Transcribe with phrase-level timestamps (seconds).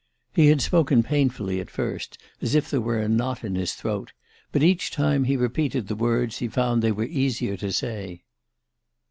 [0.33, 4.13] He had spoken painfully at first, as if there were a knot in his throat;
[4.51, 8.23] but each time he repeated the words he found they were easier to say.